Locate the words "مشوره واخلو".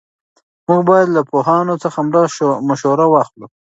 2.69-3.45